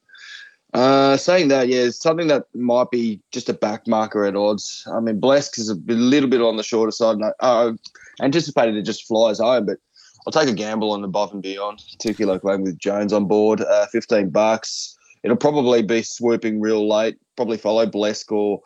[0.73, 4.87] Uh, saying that, yeah, it's something that might be just a back marker at odds.
[4.93, 7.17] I mean, Blesk is a little bit on the shorter side.
[7.17, 7.71] And I, I
[8.21, 9.77] anticipated it just flies home, but
[10.27, 11.81] I'll take a gamble on above and beyond.
[11.97, 14.95] Two kilo claim with Jones on board, uh, 15 bucks.
[15.23, 18.61] It'll probably be swooping real late, probably follow Blesk or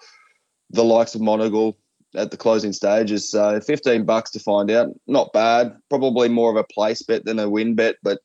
[0.71, 1.75] the likes of Monegal
[2.15, 3.29] at the closing stages.
[3.29, 4.89] So 15 bucks to find out.
[5.07, 5.75] Not bad.
[5.89, 8.19] Probably more of a place bet than a win bet, but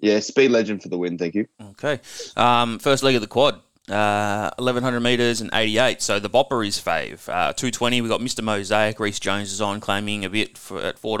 [0.00, 1.18] yeah, Speed Legend for the win.
[1.18, 1.46] Thank you.
[1.70, 2.00] Okay.
[2.36, 3.60] Um, first leg of the quad.
[3.88, 6.00] Uh, 1100 metres and 88.
[6.00, 7.28] So the bopper is fave.
[7.28, 8.42] Uh, 220, we got Mr.
[8.42, 9.00] Mosaic.
[9.00, 11.18] Reece Jones is on, claiming a bit for, at $4.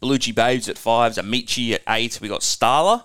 [0.00, 1.18] Bellucci Babes at 5.
[1.18, 2.20] Amici at 8.
[2.22, 3.04] We got Starla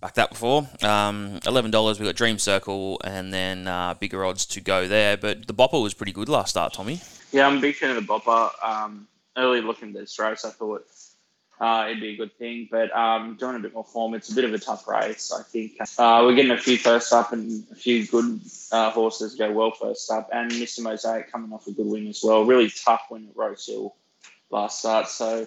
[0.00, 0.68] back that before.
[0.82, 1.98] Um, Eleven dollars.
[1.98, 5.16] We got Dream Circle, and then uh, bigger odds to go there.
[5.16, 7.00] But the bopper was pretty good last start, Tommy.
[7.32, 8.50] Yeah, I'm a big fan of the bopper.
[8.64, 10.86] Um, early looking at this race, I thought
[11.60, 14.14] uh, it'd be a good thing, but um, doing a bit more form.
[14.14, 15.32] It's a bit of a tough race.
[15.32, 18.40] I think uh, we're getting a few first up and a few good
[18.70, 20.80] uh, horses go well first up, and Mr.
[20.80, 22.44] Mosaic coming off a good win as well.
[22.44, 23.94] Really tough win at Rosehill
[24.50, 25.46] last start, so.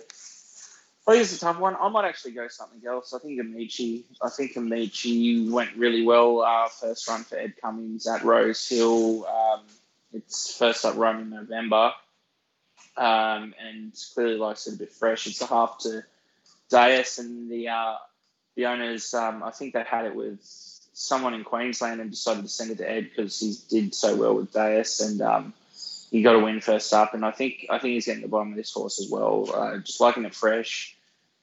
[1.07, 1.75] I think it's a tough one.
[1.75, 3.11] I might actually go something else.
[3.11, 4.05] I think Amici.
[4.21, 9.25] I think Amici went really well uh, first run for Ed Cummings at Rosehill.
[9.25, 9.61] Um,
[10.13, 11.93] it's first up run in November,
[13.01, 15.25] um, and clearly likes it a bit fresh.
[15.25, 16.03] It's a half to
[16.69, 17.95] Deus, and the uh,
[18.55, 19.11] the owners.
[19.15, 20.39] Um, I think they had it with
[20.93, 24.35] someone in Queensland and decided to send it to Ed because he did so well
[24.35, 25.53] with Deus, and um,
[26.11, 27.15] he got a win first up.
[27.15, 29.49] And I think I think he's getting the bottom of this horse as well.
[29.51, 30.95] Uh, just liking it fresh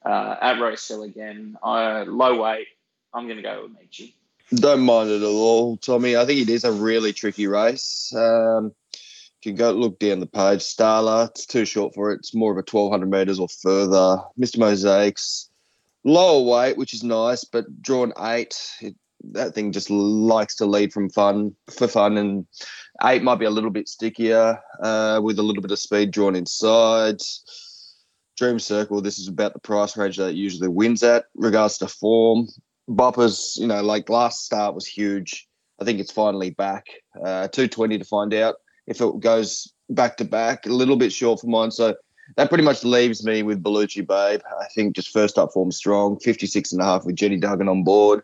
[0.05, 1.57] uh, at Rosehill again.
[1.61, 2.67] Uh, low weight.
[3.13, 4.13] I'm going to go with Michi.
[4.55, 6.15] Don't mind it at all, Tommy.
[6.15, 8.13] I think it is a really tricky race.
[8.15, 8.73] Um,
[9.41, 10.59] you can go look down the page.
[10.59, 12.19] Starla, it's too short for it.
[12.19, 14.21] It's more of a 1200 metres or further.
[14.37, 14.57] Mr.
[14.57, 15.49] Mosaics,
[16.03, 18.59] lower weight, which is nice, but drawn eight.
[18.81, 18.95] It,
[19.31, 22.45] that thing just likes to lead from fun for fun, and
[23.05, 26.35] eight might be a little bit stickier uh, with a little bit of speed drawn
[26.35, 27.21] inside.
[28.37, 31.25] Dream Circle, this is about the price range that usually wins at.
[31.35, 32.47] Regards to form,
[32.89, 35.47] Boppers, you know, like last start was huge.
[35.81, 36.87] I think it's finally back.
[37.15, 38.55] Uh, 220 to find out
[38.89, 40.65] if it goes back to back.
[40.65, 41.71] A little bit short for mine.
[41.71, 41.95] So
[42.35, 44.41] that pretty much leaves me with Bellucci Babe.
[44.59, 47.83] I think just first up form strong, 56 and a half with Jenny Duggan on
[47.83, 48.23] board.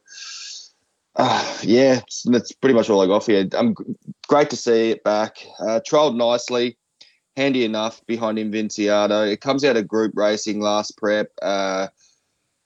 [1.15, 3.47] Uh, yeah, that's pretty much all I got for you.
[3.58, 3.75] I'm
[4.28, 5.38] great to see it back.
[5.60, 6.78] Uh, trialled nicely,
[7.38, 9.32] handy enough behind Invinciado.
[9.32, 11.30] It comes out of group racing last prep.
[11.41, 11.88] Uh,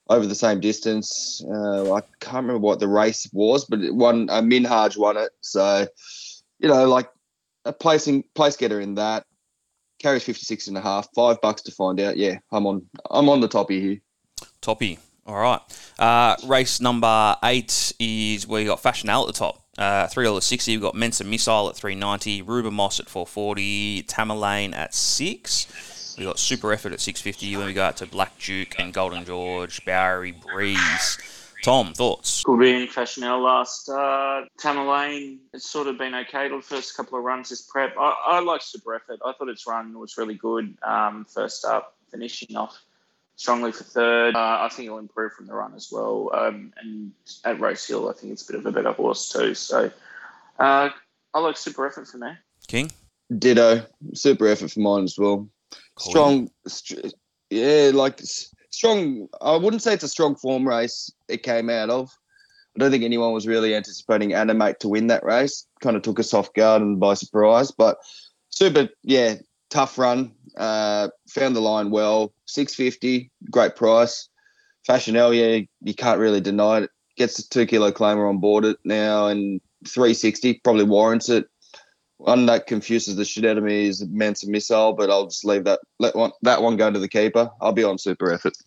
[0.09, 1.43] over the same distance.
[1.47, 4.27] Uh, I can't remember what the race was, but it won.
[4.27, 5.87] Uh, Minhaj won it, so
[6.57, 7.09] you know, like
[7.69, 9.23] a placing place getter in that
[9.99, 12.17] carries 56 and a half, five bucks to find out.
[12.17, 12.85] Yeah, I'm on.
[13.09, 13.97] I'm on the toppy here.
[14.61, 14.97] Toppy.
[15.25, 15.61] All right.
[15.99, 19.63] Uh, race number eight is where you got Fashional at the top.
[19.77, 20.73] Uh, three dollars sixty.
[20.73, 22.41] We've got Mensa Missile at three ninety.
[22.41, 24.03] Ruben Moss at four forty.
[24.03, 25.67] Tamerlane at six.
[26.17, 29.23] We got Super Effort at 650 when we go out to Black Duke and Golden
[29.23, 31.17] George, Bowery Breeze.
[31.63, 32.43] Tom, thoughts?
[32.43, 33.89] Good win, Fashionel last.
[33.89, 37.95] Uh, Tamerlane, it's sort of been okay the first couple of runs this prep.
[37.97, 39.19] I, I like Super Effort.
[39.25, 40.77] I thought its run was really good.
[40.83, 42.77] Um, first up, finishing off
[43.35, 44.35] strongly for third.
[44.35, 46.29] Uh, I think it'll improve from the run as well.
[46.33, 47.11] Um, and
[47.43, 49.53] at Rosehill, I think it's a bit of a better horse too.
[49.53, 49.91] So
[50.59, 50.89] uh,
[51.33, 52.31] I like super effort for me.
[52.67, 52.91] King.
[53.37, 53.85] Ditto.
[54.13, 55.47] Super effort for mine as well.
[55.95, 56.09] Cool.
[56.11, 56.51] Strong.
[56.67, 57.13] St-
[57.49, 59.27] yeah, like s- strong.
[59.41, 62.09] I wouldn't say it's a strong form race it came out of.
[62.75, 65.65] I don't think anyone was really anticipating Animate to win that race.
[65.81, 67.71] Kind of took us off guard and by surprise.
[67.71, 67.97] But
[68.49, 69.35] super, yeah,
[69.69, 70.31] tough run.
[70.57, 72.33] Uh, found the line well.
[72.45, 74.29] Six fifty, great price.
[74.85, 76.89] Fashion L, yeah, you can't really deny it.
[77.17, 81.47] Gets the two kilo claimer on board it now, and three sixty probably warrants it.
[82.19, 85.63] One that confuses the shit out of me is Mensa Missile, but I'll just leave
[85.63, 87.49] that let one that one go to the keeper.
[87.61, 88.57] I'll be on super effort.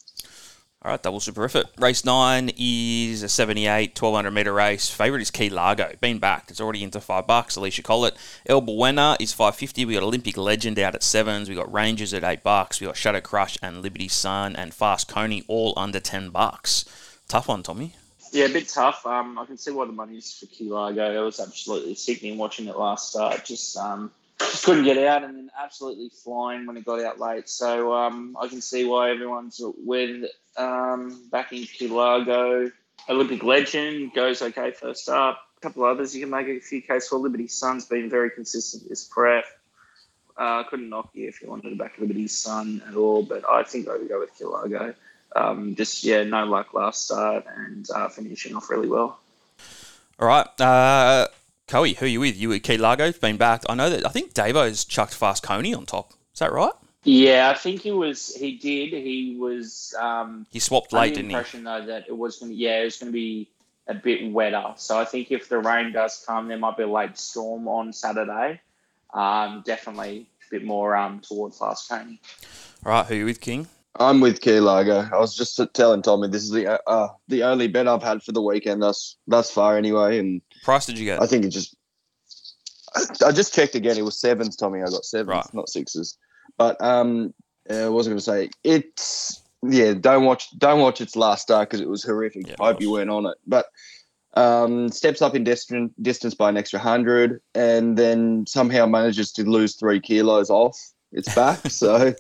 [0.85, 1.67] All right, double super effort.
[1.79, 4.88] Race nine is a 78, 1200 metre race.
[4.88, 5.93] Favourite is Key Largo.
[6.01, 6.51] Been backed.
[6.51, 7.55] It's already into five bucks.
[7.55, 8.17] Alicia Collett.
[8.47, 9.85] El Buena is 550.
[9.85, 11.51] We got Olympic Legend out at sevens.
[11.51, 12.81] We got Rangers at eight bucks.
[12.81, 16.87] We got Shadow Crush and Liberty Sun and Fast Coney all under 10 bucks.
[17.29, 17.95] Tough one, Tommy.
[18.33, 19.07] Yeah, a bit tough.
[19.07, 21.21] Um, I can see why the money's for Key Largo.
[21.21, 23.45] It was absolutely sickening watching it last start.
[23.45, 27.47] Just um, just couldn't get out, and then absolutely flying when it got out late.
[27.49, 30.25] So um, I can see why everyone's with
[30.57, 32.71] um, backing Key Largo.
[33.07, 35.38] Olympic Legend goes okay first up.
[35.59, 37.18] A couple others you can make a few cases for.
[37.18, 39.45] Liberty Sun's been very consistent this prep.
[40.38, 43.62] Uh, couldn't knock you if you wanted to back Liberty Sun at all, but I
[43.64, 44.95] think I would go with Key Largo.
[45.35, 49.18] Um, just yeah, no luck last start and uh, finishing off really well.
[50.18, 50.47] All right.
[50.61, 51.29] Uh,
[51.68, 52.37] Coe, who are you with?
[52.37, 53.66] You with Key Largo's Been backed.
[53.68, 54.05] I know that.
[54.07, 56.12] I think Davo's chucked Fast Coney on top.
[56.35, 56.73] Is that right?
[57.05, 58.35] Yeah, I think he was.
[58.35, 58.90] He did.
[58.92, 59.95] He was.
[59.99, 61.37] Um, He swapped late, the didn't he?
[61.37, 62.53] impression though that it was going.
[62.53, 63.49] Yeah, it was going to be
[63.88, 64.75] a bit wetter.
[64.77, 67.92] So I think if the rain does come, there might be a late storm on
[67.92, 68.61] Saturday.
[69.12, 72.21] Um, definitely a bit more um, toward fast Coney.
[72.87, 73.07] All right.
[73.07, 73.66] Who are you with, King?
[73.98, 75.09] I'm with Key Largo.
[75.12, 78.33] I was just telling Tommy this is the uh, the only bet I've had for
[78.33, 81.20] the weekend thus thus far anyway, and Price did you get?
[81.22, 81.76] I think it just.
[82.94, 83.96] I, I just checked again.
[83.98, 84.81] It was sevens, Tommy.
[84.81, 85.55] I got sevens, Right.
[85.55, 86.16] not sixes.
[86.59, 87.33] But um,
[87.68, 88.50] uh, was I going to say?
[88.64, 89.92] It's yeah.
[89.94, 92.46] Don't watch don't watch its last start because it was horrific.
[92.46, 93.66] Yeah, it Hope you weren't on it, but.
[94.35, 99.44] Um, steps up in distance, distance by an extra hundred, and then somehow manages to
[99.44, 100.74] lose three kilos off
[101.12, 101.59] its back.
[101.68, 102.14] so,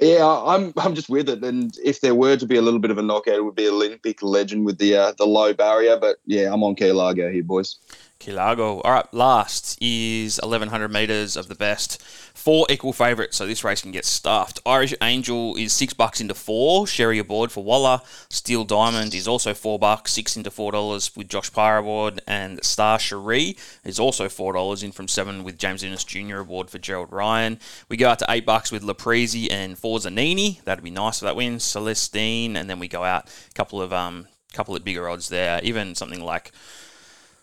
[0.00, 1.42] yeah, I'm I'm just with it.
[1.42, 3.68] And if there were to be a little bit of a knockout, it would be
[3.68, 5.96] Olympic legend with the uh, the low barrier.
[5.98, 7.76] But yeah, I'm on Key Largo here, boys.
[8.18, 8.80] Key Largo.
[8.80, 9.14] All right.
[9.14, 12.02] Last is 1100 metres of the best.
[12.02, 14.60] Four equal favourites, so this race can get stuffed.
[14.64, 16.86] Irish Angel is six bucks into four.
[16.86, 18.00] Sherry aboard for Waller.
[18.30, 22.62] Steel Diamond is also four bucks, six into four dollars with Josh Parr aboard, and
[22.64, 26.38] Star Cherie is also four dollars in from seven with James Innes Jr.
[26.38, 27.58] aboard for Gerald Ryan.
[27.88, 30.60] We go out to eight bucks with Laprezi and Forza Nini.
[30.64, 31.64] That'd be nice if that wins.
[31.64, 35.60] Celestine, and then we go out a couple of um couple of bigger odds there.
[35.62, 36.52] Even something like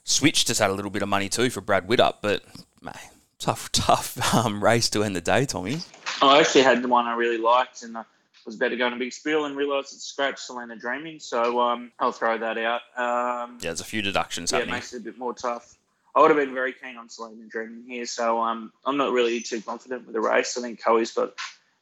[0.04, 2.44] Switch just had a little bit of money too for Brad Widdup, but
[2.82, 2.96] mate,
[3.40, 5.78] tough, tough um, race to end the day, Tommy.
[6.22, 8.04] I actually had the one I really liked, and I
[8.46, 11.62] was about to go on a big spiel and realised it's scratch Selena Dreaming, so
[11.62, 12.82] um, I'll throw that out.
[12.98, 14.76] Um, Yeah, there's a few deductions yeah, it happening.
[14.76, 15.78] makes it a bit more tough.
[16.16, 19.42] I would have been very keen on Selena Dreaming here, so um, I'm not really
[19.42, 20.58] too confident with the race.
[20.58, 21.34] I think Coe's got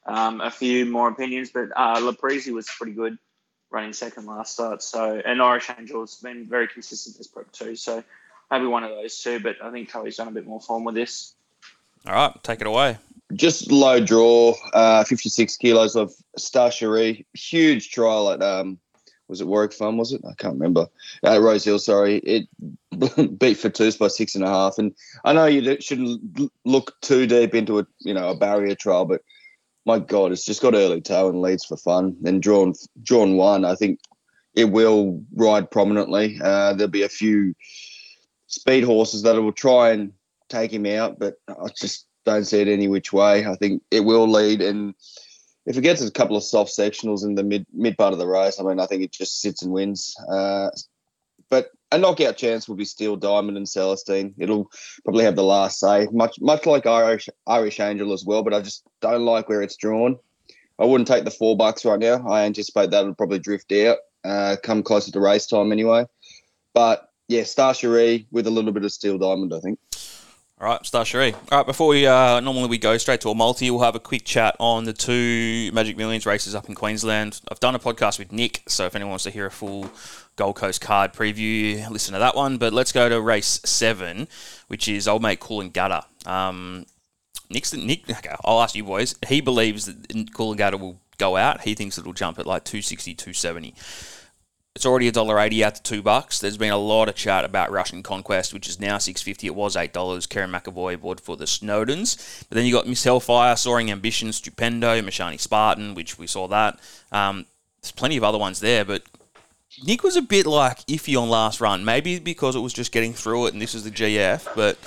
[0.06, 3.18] um, a few more opinions, but uh, was pretty good
[3.72, 4.84] running second last start.
[4.84, 7.76] So and Irish Angel's been very consistent this prep too.
[7.76, 8.04] So
[8.50, 10.96] maybe one of those two, but I think Coe's done a bit more form with
[10.96, 11.34] this.
[12.06, 12.98] All right, take it away.
[13.34, 17.26] Just low draw, uh, 56 kilos of Star Cherie.
[17.34, 18.78] Huge trial at um,
[19.32, 19.98] was it Warwick Farm?
[19.98, 20.22] Was it?
[20.30, 20.88] I can't remember.
[21.26, 22.18] Uh, Rosehill, sorry.
[22.18, 22.50] It
[23.40, 24.78] beat Fatus by six and a half.
[24.78, 29.06] And I know you shouldn't look too deep into a you know a barrier trial,
[29.06, 29.24] but
[29.86, 32.16] my God, it's just got early toe and leads for fun.
[32.22, 34.00] Then drawn drawn one, I think
[34.56, 36.40] it will ride prominently.
[36.42, 37.54] Uh, there'll be a few
[38.48, 40.14] speed horses that will try and
[40.50, 43.46] take him out, but I just don't see it any which way.
[43.46, 44.94] I think it will lead, and
[45.66, 48.28] if it gets a couple of soft sectionals in the mid mid part of the
[48.28, 50.16] race, I mean, I think it just sits and wins.
[50.32, 50.70] Uh,
[51.50, 54.34] but a knockout chance will be Steel Diamond and Celestine.
[54.38, 54.72] It'll
[55.04, 58.44] probably have the last say, much much like Irish Irish Angel as well.
[58.44, 60.18] But I just don't like where it's drawn.
[60.80, 62.28] I wouldn't take the four bucks right now.
[62.28, 66.06] I anticipate that'll probably drift out, uh, come closer to race time anyway.
[66.74, 69.80] But yeah, Star Cherie with a little bit of Steel Diamond, I think.
[70.60, 71.34] All right, Star Cherie.
[71.52, 74.00] All right, before we uh, normally we go straight to a multi, we'll have a
[74.00, 77.42] quick chat on the two Magic Millions races up in Queensland.
[77.50, 79.90] I've done a podcast with Nick, so if anyone wants to hear a full
[80.42, 82.58] Gold Coast card preview, listen to that one.
[82.58, 84.28] But let's go to race seven,
[84.70, 86.04] which is Old Mate Coolangatta.
[86.28, 86.88] Um,
[87.52, 88.10] Nick's Nick.
[88.10, 89.14] Okay, I'll ask you boys.
[89.28, 91.62] He believes that Coolangatta will go out.
[91.62, 93.76] He thinks it'll jump at like 260, 270.
[94.74, 96.40] It's already a dollar eighty out to two bucks.
[96.40, 99.46] There's been a lot of chat about Russian Conquest, which is now six fifty.
[99.46, 100.26] It was eight dollars.
[100.26, 105.04] Kerrin McEvoy aboard for the Snowdens, but then you got Miss Hellfire, Soaring Ambition, Stupendo,
[105.04, 106.80] Mashani Spartan, which we saw that.
[107.12, 107.46] Um,
[107.80, 109.04] there's plenty of other ones there, but
[109.84, 111.86] Nick was a bit like iffy on last run.
[111.86, 114.56] Maybe because it was just getting through it, and this is the GF.
[114.56, 114.78] But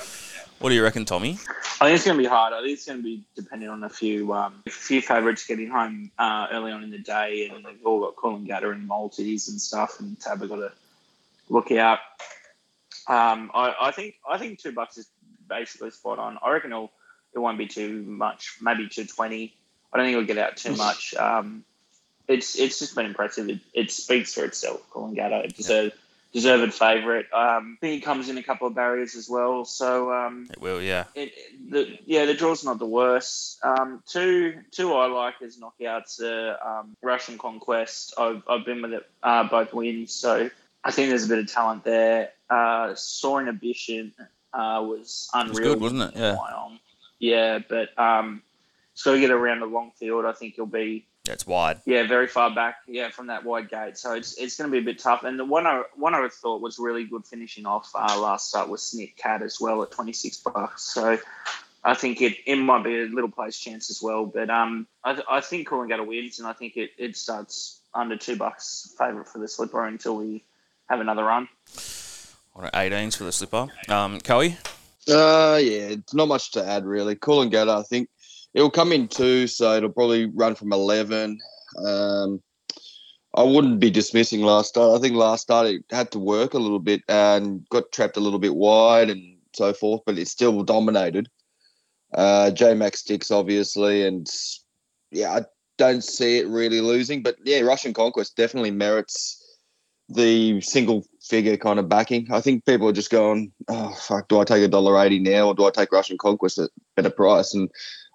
[0.59, 1.39] what do you reckon, Tommy?
[1.81, 2.53] I think it's going to be hard.
[2.53, 5.69] I think it's going to be dependent on a few um, a few favourites getting
[5.69, 9.61] home uh, early on in the day, and they've all got Coolangatta and Maltese and
[9.61, 10.73] stuff, and Tab have got to
[11.49, 11.99] look out.
[13.07, 15.09] Um, I, I think I think two bucks is
[15.49, 16.39] basically spot on.
[16.43, 16.93] I reckon it'll,
[17.35, 19.55] it won't be too much, maybe two twenty.
[19.93, 21.15] I don't think it'll get out too much.
[21.15, 21.65] Um,
[22.29, 23.49] it's it's just been impressive.
[23.49, 24.83] It, it speaks for itself.
[24.91, 25.95] Coolangatta it deserves
[26.33, 27.27] deserved favourite.
[27.33, 29.65] Um, I think it comes in a couple of barriers as well.
[29.65, 31.05] So um, It will, yeah.
[31.15, 31.33] it,
[31.71, 33.65] the, yeah, the draw's not the worst.
[33.65, 38.15] Um, two two I like as knockouts are um, Russian Conquest.
[38.19, 40.51] I've, I've been with it uh, both wins, so
[40.83, 42.31] I think there's a bit of talent there.
[42.51, 44.13] Uh, Soaring Ambition
[44.53, 45.75] uh, was It was unreal.
[45.75, 46.19] good, wasn't it?
[46.19, 46.37] Yeah.
[47.21, 48.43] Yeah, but um,
[48.93, 50.25] it's got to get around the long field.
[50.27, 51.81] I think he'll be Yeah, it's wide.
[51.87, 52.77] yeah, very far back.
[52.87, 53.97] Yeah, from that wide gate.
[53.97, 55.25] So it's it's going to be a bit tough.
[55.25, 58.69] And the one I one I thought was really good finishing off uh, last start
[58.69, 60.83] was Snick Cat as well at twenty six bucks.
[60.83, 61.19] So
[61.83, 64.27] I think it, it might be a little place chance as well.
[64.27, 68.37] But um, I, I think Coolangatta wins, and I think it, it starts under two
[68.37, 70.45] bucks favourite for the slipper until we
[70.89, 71.49] have another run.
[72.53, 73.69] What are 18s for the slipper?
[73.89, 74.57] Um, Coey?
[75.07, 77.17] Uh, yeah, it's not much to add really.
[77.17, 78.09] Coolangatta, I think
[78.55, 81.39] it'll come in two, so it'll probably run from eleven.
[81.85, 82.43] Um,
[83.37, 84.97] I wouldn't be dismissing last start.
[84.97, 88.21] I think last start it had to work a little bit and got trapped a
[88.21, 91.29] little bit wide and so forth, but it still dominated.
[92.15, 94.31] Uh, J Mac sticks obviously, and
[95.11, 95.45] yeah, I
[95.79, 97.25] don't see it really losing.
[97.25, 99.41] But yeah, Russian Conquest definitely merits
[100.09, 102.29] the single figure kind of backing.
[102.31, 105.49] I think people are just going, oh fuck, do I take a dollar eighty now
[105.49, 107.53] or do I take Russian Conquest at a better price?
[107.53, 107.69] And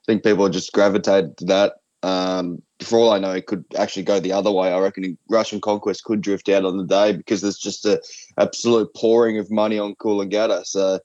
[0.09, 1.73] think people just gravitated to that.
[2.01, 4.71] Um, for all I know, it could actually go the other way.
[4.73, 8.01] I reckon Russian Conquest could drift out on the day because there's just a
[8.37, 10.65] absolute pouring of money on Coolangatta.
[10.65, 10.99] So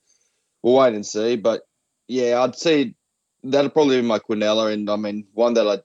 [0.63, 1.37] we'll wait and see.
[1.37, 1.63] But
[2.09, 2.95] yeah, I'd say
[3.43, 4.73] that'll probably be my Quinella.
[4.73, 5.83] And I mean, one that I'd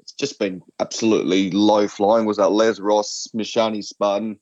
[0.00, 4.38] it's just been absolutely low flying was that Les Ross Mishani Spartan.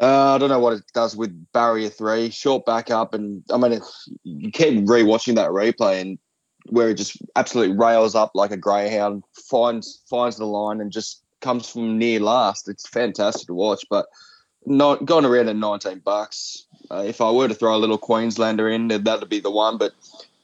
[0.00, 3.56] Uh, I don't know what it does with barrier three, short back up, and I
[3.56, 3.80] mean,
[4.24, 6.18] you keep rewatching that replay and
[6.70, 11.22] where it just absolutely rails up like a greyhound, finds finds the line and just
[11.40, 12.68] comes from near last.
[12.68, 14.06] It's fantastic to watch, but
[14.64, 16.64] not going around at 19 bucks.
[16.90, 19.78] Uh, if I were to throw a little Queenslander in, that'd be the one.
[19.78, 19.92] But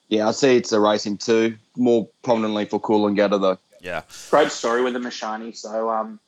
[0.08, 3.58] yeah, I see it's a racing two, more prominently for Cool and Coolangatta though.
[3.80, 4.02] Yeah.
[4.30, 5.56] Great story with the Mashani.
[5.56, 6.20] So um,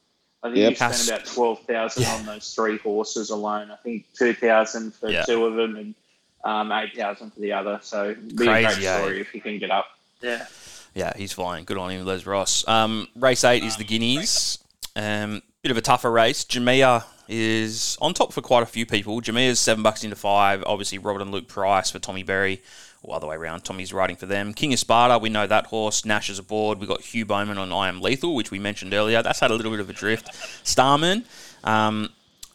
[0.43, 0.71] I think Yep.
[0.71, 2.15] you spent about twelve thousand Yeah.
[2.17, 3.71] on those three horses alone.
[3.71, 5.23] I think two thousand for Yeah.
[5.23, 5.95] two of them and
[6.45, 7.79] um, eight thousand for the other.
[7.83, 8.99] So it'd be a Crazy, great eh?
[8.99, 9.87] story if you can get up.
[10.23, 10.47] Yeah.
[10.95, 11.65] Yeah, he's flying.
[11.65, 12.67] Good on him, Les Ross.
[12.69, 14.59] Um, race eight is the Guineas.
[14.95, 16.45] Um, bit of a tougher race.
[16.45, 19.21] Jamea is on top for quite a few people.
[19.21, 20.63] Jamea's seven bucks into five.
[20.65, 22.63] Obviously, Robert and Luke Price for Tommy Berry.
[23.03, 24.55] Or other way around, Tommy's riding for them.
[24.55, 26.07] King of Sparta, we know that horse.
[26.07, 26.79] Nash is aboard.
[26.79, 29.23] we got Hugh Bowman on I Am Lethal, which we mentioned earlier.
[29.23, 30.35] That's had a little bit of a drift.
[30.67, 31.25] Starman,
[31.65, 32.09] um,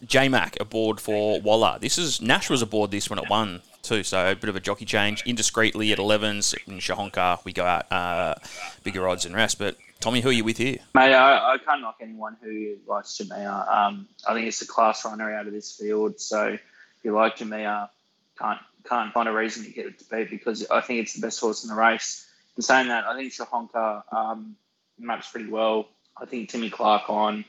[0.06, 1.78] J Mac aboard for Waller.
[1.80, 4.60] This is Nash was aboard this when it won too, so a bit of a
[4.60, 5.24] jockey change.
[5.26, 8.36] Indiscreetly at 11s in Shahonka, we go out uh,
[8.84, 9.60] bigger odds and rest.
[9.60, 10.78] But Tommy, who are you with here?
[10.94, 13.72] Mate, I, I can't knock anyone who likes Jamea.
[13.72, 16.20] Um, I think it's a class runner out of this field.
[16.20, 16.62] So if
[17.04, 17.90] you like Jamea,
[18.38, 21.22] can't can't find a reason to get it to beat because I think it's the
[21.22, 22.26] best horse in the race.
[22.56, 24.56] In saying that, I think Shahonka um,
[24.98, 25.90] maps pretty well.
[26.18, 27.46] I think Timmy Clark on.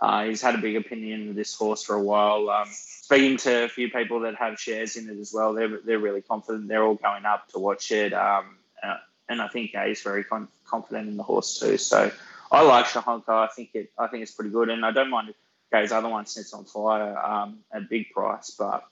[0.00, 2.48] Uh, he's had a big opinion of this horse for a while.
[2.48, 5.98] Um, speaking to a few people that have shares in it as well, they're, they're
[5.98, 6.68] really confident.
[6.68, 8.14] They're all going up to watch it.
[8.14, 8.96] Um, uh,
[9.28, 11.76] and I think yeah, he's very con- confident in the horse too.
[11.76, 12.10] So
[12.50, 13.28] I like Shahonka.
[13.28, 13.92] I think it.
[13.98, 15.36] I think it's pretty good, and I don't mind if
[15.72, 18.84] Gai's other one sits on fire um, at big price, but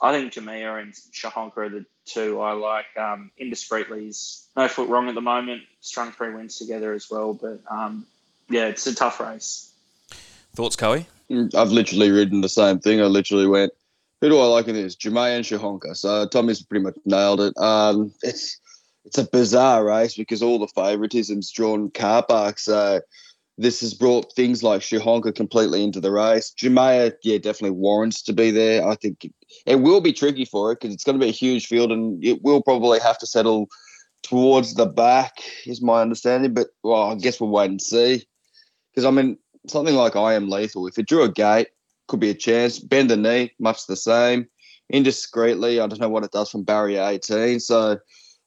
[0.00, 2.86] I think Jamea and Shahonka are the two I like.
[2.96, 5.62] Um, Indiscreetly's no foot wrong at the moment.
[5.80, 8.06] Strung three wins together as well, but um,
[8.48, 9.67] yeah, it's a tough race.
[10.58, 11.06] Thoughts, Coey?
[11.54, 13.00] I've literally written the same thing.
[13.00, 13.70] I literally went,
[14.20, 14.96] who do I like in this?
[14.96, 15.96] Jermaine and Shahonka.
[15.96, 17.56] So Tommy's pretty much nailed it.
[17.58, 18.58] Um, it's
[19.04, 22.58] it's a bizarre race because all the favouritism's drawn car park.
[22.58, 23.00] So
[23.56, 26.52] this has brought things like Shahonka completely into the race.
[26.60, 28.84] Jumaya, yeah, definitely warrants to be there.
[28.84, 29.32] I think it,
[29.64, 32.24] it will be tricky for it because it's going to be a huge field and
[32.24, 33.68] it will probably have to settle
[34.24, 35.34] towards the back,
[35.66, 36.52] is my understanding.
[36.52, 38.24] But well, I guess we'll wait and see.
[38.90, 39.38] Because I mean,
[39.68, 40.86] something like I am lethal.
[40.86, 41.68] If it drew a gate,
[42.08, 42.78] could be a chance.
[42.78, 44.48] Bend the knee, much the same.
[44.92, 47.60] Indiscreetly, I don't know what it does from barrier 18.
[47.60, 47.98] So I'm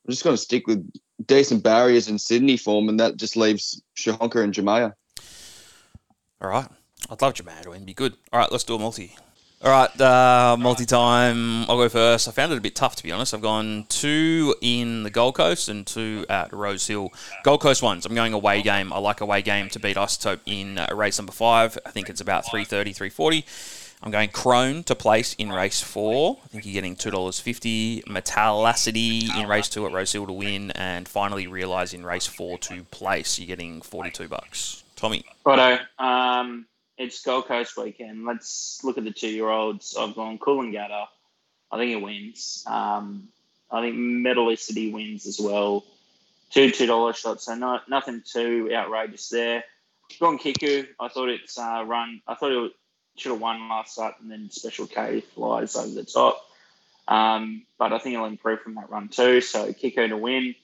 [0.10, 0.92] just going to stick with
[1.26, 4.94] decent barriers in Sydney form, and that just leaves Shahonka and Jamea.
[6.42, 6.68] All right.
[7.10, 7.86] I'd love Jamea to win.
[7.86, 8.16] Be good.
[8.34, 9.16] All right, let's do a multi.
[9.64, 11.70] All right, uh, multi-time.
[11.70, 12.28] I'll go first.
[12.28, 13.32] I found it a bit tough to be honest.
[13.32, 17.10] I've gone two in the Gold Coast and two at Rosehill.
[17.44, 18.08] Gold Coast ones.
[18.08, 18.92] I'm going away game.
[18.92, 21.78] I like away game to beat Isotope in uh, race number five.
[21.86, 23.46] I think it's about 330, 340.
[24.02, 26.40] I'm going Crone to place in race four.
[26.44, 28.02] I think you're getting two dollars fifty.
[28.04, 32.84] Metallacity in race two at Rosehill to win, and finally realize in race four to
[32.86, 33.38] place.
[33.38, 34.84] You're getting forty-two bucks.
[34.96, 35.24] Tommy.
[35.46, 35.84] Righto.
[36.00, 36.66] Um,
[36.98, 38.26] it's Gold Coast weekend.
[38.26, 39.96] Let's look at the two-year-olds.
[39.98, 41.06] I've gone Coolangatta.
[41.72, 42.64] I think it wins.
[42.68, 43.30] Um,
[43.72, 45.86] I think Metallicity wins as well.
[46.50, 49.64] Two two dollar shots, so not nothing too outrageous there.
[50.20, 50.86] Gone Kiku.
[51.00, 52.22] I thought it's uh, run.
[52.28, 52.74] I thought it
[53.16, 56.46] should have won last start, and then Special K flies over the top.
[57.08, 59.40] Um, but I think it'll improve from that run too.
[59.40, 60.56] So Kiku to win.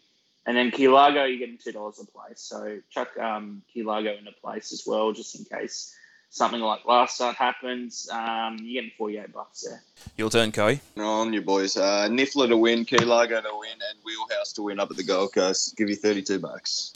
[0.46, 2.40] And then Key Largo, you're getting two dollars a place.
[2.42, 5.96] So chuck um, Key Largo into place as well, just in case
[6.30, 8.10] something like last start happens.
[8.12, 9.82] Um, you're getting 48 bucks there.
[10.18, 10.80] Your turn, Coy.
[10.98, 11.78] On you boys.
[11.78, 15.04] Uh, Niffler to win, Key Largo to win, and Wheelhouse to win up at the
[15.04, 15.76] Gold Coast.
[15.78, 16.94] Give you 32 bucks.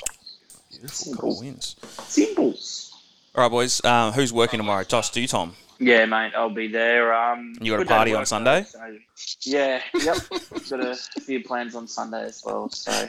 [0.70, 1.16] Beautiful.
[1.16, 1.76] Cool wins.
[2.08, 2.94] Simples.
[3.36, 3.84] All right, boys.
[3.86, 4.84] Um, who's working tomorrow?
[4.84, 5.56] Toss to you, Tom.
[5.82, 7.12] Yeah, mate, I'll be there.
[7.12, 8.62] Um, You got a party on Sunday?
[8.72, 10.18] though, so- yeah, yep.
[10.70, 13.08] got a few plans on Sunday as well, so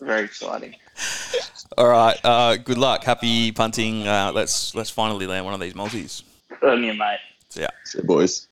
[0.00, 0.76] very exciting.
[1.78, 2.18] All right.
[2.22, 3.04] Uh, good luck.
[3.04, 4.06] Happy punting.
[4.06, 6.22] Uh, let's let's finally land one of these multis.
[6.60, 7.18] Good on you, mate.
[7.54, 7.68] Yeah.
[7.84, 8.48] See you, boys.